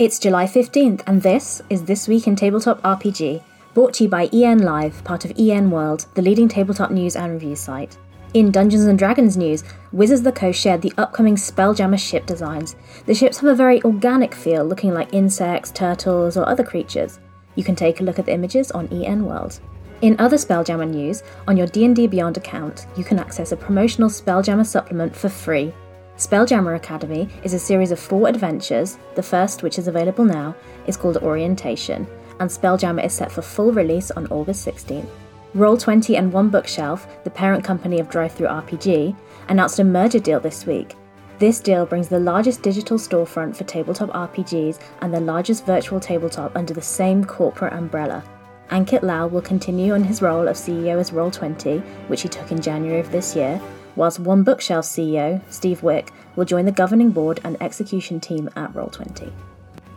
It's 0.00 0.18
July 0.18 0.46
15th, 0.46 1.02
and 1.06 1.20
this 1.20 1.60
is 1.68 1.84
This 1.84 2.08
Week 2.08 2.26
in 2.26 2.34
Tabletop 2.34 2.80
RPG, 2.80 3.42
brought 3.74 3.92
to 3.92 4.04
you 4.04 4.08
by 4.08 4.30
EN 4.32 4.60
Live, 4.62 5.04
part 5.04 5.26
of 5.26 5.38
EN 5.38 5.70
World, 5.70 6.06
the 6.14 6.22
leading 6.22 6.48
tabletop 6.48 6.90
news 6.90 7.16
and 7.16 7.34
review 7.34 7.54
site. 7.54 7.98
In 8.32 8.50
Dungeons 8.50 8.86
and 8.86 8.98
Dragons 8.98 9.36
news, 9.36 9.62
Wizards 9.92 10.20
of 10.20 10.24
the 10.24 10.32
Coast 10.32 10.58
shared 10.58 10.80
the 10.80 10.94
upcoming 10.96 11.36
Spelljammer 11.36 11.98
ship 11.98 12.24
designs. 12.24 12.76
The 13.04 13.12
ships 13.12 13.40
have 13.40 13.50
a 13.50 13.54
very 13.54 13.82
organic 13.82 14.34
feel, 14.34 14.64
looking 14.64 14.94
like 14.94 15.12
insects, 15.12 15.70
turtles, 15.70 16.38
or 16.38 16.48
other 16.48 16.64
creatures. 16.64 17.20
You 17.54 17.62
can 17.62 17.76
take 17.76 18.00
a 18.00 18.02
look 18.02 18.18
at 18.18 18.24
the 18.24 18.32
images 18.32 18.70
on 18.70 18.88
EN 18.88 19.26
World. 19.26 19.60
In 20.00 20.18
other 20.18 20.38
Spelljammer 20.38 20.88
news, 20.88 21.22
on 21.46 21.58
your 21.58 21.66
D&D 21.66 22.06
Beyond 22.06 22.38
account, 22.38 22.86
you 22.96 23.04
can 23.04 23.18
access 23.18 23.52
a 23.52 23.56
promotional 23.58 24.08
Spelljammer 24.08 24.64
supplement 24.64 25.14
for 25.14 25.28
free. 25.28 25.74
Spelljammer 26.20 26.76
Academy 26.76 27.30
is 27.44 27.54
a 27.54 27.58
series 27.58 27.92
of 27.92 27.98
four 27.98 28.28
adventures. 28.28 28.98
The 29.14 29.22
first, 29.22 29.62
which 29.62 29.78
is 29.78 29.88
available 29.88 30.26
now, 30.26 30.54
is 30.86 30.98
called 30.98 31.16
Orientation, 31.16 32.06
and 32.40 32.50
Spelljammer 32.50 33.02
is 33.02 33.14
set 33.14 33.32
for 33.32 33.40
full 33.40 33.72
release 33.72 34.10
on 34.10 34.26
August 34.26 34.68
16th. 34.68 35.08
Roll20 35.54 36.18
and 36.18 36.30
One 36.30 36.50
Bookshelf, 36.50 37.06
the 37.24 37.30
parent 37.30 37.64
company 37.64 38.00
of 38.00 38.10
DriveThru 38.10 38.46
RPG, 38.46 39.16
announced 39.48 39.78
a 39.78 39.84
merger 39.84 40.18
deal 40.18 40.40
this 40.40 40.66
week. 40.66 40.94
This 41.38 41.58
deal 41.58 41.86
brings 41.86 42.08
the 42.08 42.20
largest 42.20 42.60
digital 42.60 42.98
storefront 42.98 43.56
for 43.56 43.64
tabletop 43.64 44.10
RPGs 44.10 44.78
and 45.00 45.14
the 45.14 45.20
largest 45.20 45.64
virtual 45.64 46.00
tabletop 46.00 46.54
under 46.54 46.74
the 46.74 46.82
same 46.82 47.24
corporate 47.24 47.72
umbrella. 47.72 48.22
Ankit 48.68 49.02
Lal 49.02 49.30
will 49.30 49.40
continue 49.40 49.94
on 49.94 50.04
his 50.04 50.20
role 50.20 50.48
of 50.48 50.56
CEO 50.56 51.00
as 51.00 51.12
Roll20, 51.12 51.80
which 52.08 52.20
he 52.20 52.28
took 52.28 52.52
in 52.52 52.60
January 52.60 53.00
of 53.00 53.10
this 53.10 53.34
year, 53.34 53.58
whilst 53.96 54.20
One 54.20 54.42
Bookshelf 54.42 54.84
CEO, 54.84 55.40
Steve 55.50 55.82
Wick, 55.82 56.12
will 56.36 56.44
join 56.44 56.64
the 56.64 56.72
governing 56.72 57.10
board 57.10 57.40
and 57.44 57.60
execution 57.62 58.20
team 58.20 58.48
at 58.56 58.72
Roll20. 58.72 59.32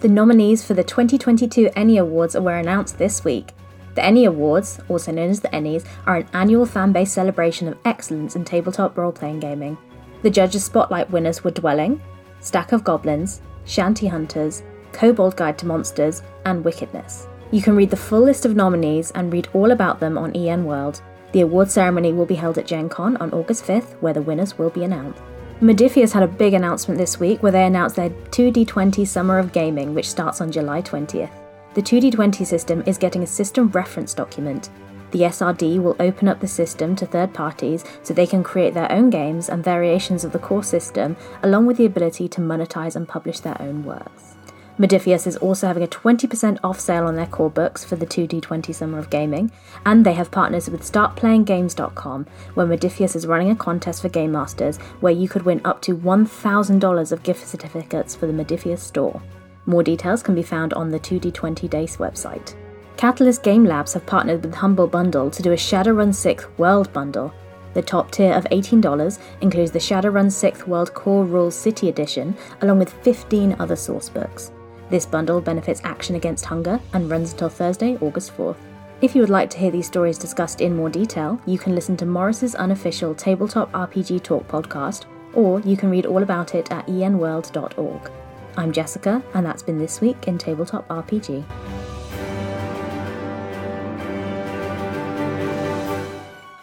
The 0.00 0.08
nominees 0.08 0.64
for 0.64 0.74
the 0.74 0.84
2022 0.84 1.70
ENnie 1.74 1.98
Awards 1.98 2.36
were 2.36 2.56
announced 2.56 2.98
this 2.98 3.24
week. 3.24 3.52
The 3.94 4.04
ENnie 4.04 4.26
Awards, 4.26 4.78
also 4.88 5.10
known 5.10 5.30
as 5.30 5.40
the 5.40 5.48
Ennies, 5.48 5.84
are 6.06 6.18
an 6.18 6.28
annual 6.32 6.66
fan 6.66 6.92
based 6.92 7.14
celebration 7.14 7.66
of 7.66 7.78
excellence 7.84 8.36
in 8.36 8.44
tabletop 8.44 8.96
role 8.96 9.10
playing 9.10 9.40
gaming. 9.40 9.76
The 10.22 10.30
judges' 10.30 10.64
spotlight 10.64 11.10
winners 11.10 11.42
were 11.42 11.50
Dwelling, 11.50 12.00
Stack 12.40 12.72
of 12.72 12.84
Goblins, 12.84 13.40
Shanty 13.64 14.06
Hunters, 14.06 14.62
Kobold 14.92 15.36
Guide 15.36 15.58
to 15.58 15.66
Monsters, 15.66 16.22
and 16.44 16.64
Wickedness. 16.64 17.26
You 17.50 17.62
can 17.62 17.76
read 17.76 17.90
the 17.90 17.96
full 17.96 18.20
list 18.20 18.44
of 18.44 18.54
nominees 18.54 19.10
and 19.12 19.32
read 19.32 19.48
all 19.52 19.70
about 19.70 20.00
them 20.00 20.18
on 20.18 20.36
EN 20.36 20.64
World. 20.64 21.02
The 21.32 21.42
award 21.42 21.70
ceremony 21.70 22.12
will 22.12 22.26
be 22.26 22.36
held 22.36 22.56
at 22.56 22.66
Gen 22.66 22.88
Con 22.88 23.16
on 23.18 23.32
August 23.32 23.64
5th, 23.64 24.00
where 24.00 24.14
the 24.14 24.22
winners 24.22 24.56
will 24.56 24.70
be 24.70 24.84
announced. 24.84 25.20
Modiphius 25.60 26.12
had 26.12 26.22
a 26.22 26.28
big 26.28 26.54
announcement 26.54 26.98
this 26.98 27.20
week 27.20 27.42
where 27.42 27.52
they 27.52 27.66
announced 27.66 27.96
their 27.96 28.10
2D20 28.10 29.06
Summer 29.06 29.38
of 29.38 29.52
Gaming, 29.52 29.92
which 29.92 30.08
starts 30.08 30.40
on 30.40 30.52
July 30.52 30.80
20th. 30.80 31.30
The 31.74 31.82
2D20 31.82 32.46
system 32.46 32.82
is 32.86 32.96
getting 32.96 33.22
a 33.22 33.26
system 33.26 33.68
reference 33.68 34.14
document. 34.14 34.70
The 35.10 35.20
SRD 35.20 35.82
will 35.82 35.96
open 36.00 36.28
up 36.28 36.40
the 36.40 36.48
system 36.48 36.94
to 36.96 37.06
third 37.06 37.34
parties 37.34 37.84
so 38.02 38.14
they 38.14 38.26
can 38.26 38.42
create 38.42 38.72
their 38.72 38.90
own 38.92 39.10
games 39.10 39.48
and 39.48 39.64
variations 39.64 40.24
of 40.24 40.32
the 40.32 40.38
core 40.38 40.62
system, 40.62 41.16
along 41.42 41.66
with 41.66 41.76
the 41.76 41.86
ability 41.86 42.28
to 42.28 42.40
monetize 42.40 42.96
and 42.96 43.08
publish 43.08 43.40
their 43.40 43.60
own 43.60 43.84
works. 43.84 44.37
Modiphius 44.78 45.26
is 45.26 45.36
also 45.38 45.66
having 45.66 45.82
a 45.82 45.88
20% 45.88 46.60
off 46.62 46.78
sale 46.78 47.06
on 47.06 47.16
their 47.16 47.26
core 47.26 47.50
books 47.50 47.84
for 47.84 47.96
the 47.96 48.06
2D20 48.06 48.72
Summer 48.72 48.98
of 48.98 49.10
Gaming, 49.10 49.50
and 49.84 50.06
they 50.06 50.12
have 50.12 50.30
partners 50.30 50.70
with 50.70 50.82
StartPlayingGames.com, 50.82 52.26
where 52.54 52.66
Modiphius 52.66 53.16
is 53.16 53.26
running 53.26 53.50
a 53.50 53.56
contest 53.56 54.02
for 54.02 54.08
Game 54.08 54.30
Masters 54.30 54.76
where 55.00 55.12
you 55.12 55.28
could 55.28 55.42
win 55.42 55.60
up 55.64 55.82
to 55.82 55.96
$1,000 55.96 57.12
of 57.12 57.22
gift 57.24 57.44
certificates 57.44 58.14
for 58.14 58.28
the 58.28 58.32
Modiphius 58.32 58.78
store. 58.78 59.20
More 59.66 59.82
details 59.82 60.22
can 60.22 60.36
be 60.36 60.44
found 60.44 60.72
on 60.74 60.90
the 60.90 61.00
2D20 61.00 61.68
Days 61.68 61.96
website. 61.96 62.54
Catalyst 62.96 63.42
Game 63.42 63.64
Labs 63.64 63.94
have 63.94 64.06
partnered 64.06 64.44
with 64.44 64.54
Humble 64.54 64.86
Bundle 64.86 65.28
to 65.30 65.42
do 65.42 65.52
a 65.52 65.56
Shadowrun 65.56 66.10
6th 66.10 66.56
World 66.56 66.92
Bundle. 66.92 67.34
The 67.74 67.82
top 67.82 68.12
tier 68.12 68.32
of 68.32 68.44
$18 68.44 69.18
includes 69.40 69.72
the 69.72 69.78
Shadowrun 69.80 70.28
6th 70.28 70.68
World 70.68 70.94
Core 70.94 71.24
Rules 71.24 71.56
City 71.56 71.88
Edition, 71.88 72.36
along 72.60 72.78
with 72.78 72.92
15 73.02 73.56
other 73.58 73.74
sourcebooks. 73.74 74.52
This 74.90 75.04
bundle 75.04 75.40
benefits 75.40 75.82
Action 75.84 76.16
Against 76.16 76.46
Hunger 76.46 76.80
and 76.92 77.10
runs 77.10 77.32
until 77.32 77.50
Thursday, 77.50 77.98
August 78.00 78.34
4th. 78.36 78.56
If 79.00 79.14
you 79.14 79.20
would 79.20 79.30
like 79.30 79.50
to 79.50 79.58
hear 79.58 79.70
these 79.70 79.86
stories 79.86 80.18
discussed 80.18 80.60
in 80.60 80.74
more 80.74 80.90
detail, 80.90 81.40
you 81.46 81.58
can 81.58 81.74
listen 81.74 81.96
to 81.98 82.06
Morrus's 82.06 82.54
unofficial 82.54 83.14
Tabletop 83.14 83.70
RPG 83.72 84.22
Talk 84.22 84.48
podcast, 84.48 85.04
or 85.34 85.60
you 85.60 85.76
can 85.76 85.90
read 85.90 86.06
all 86.06 86.22
about 86.22 86.54
it 86.54 86.72
at 86.72 86.86
enworld.org. 86.86 88.10
I'm 88.56 88.72
Jessica, 88.72 89.22
and 89.34 89.46
that's 89.46 89.62
been 89.62 89.78
This 89.78 90.00
Week 90.00 90.26
in 90.26 90.38
Tabletop 90.38 90.88
RPG. 90.88 91.44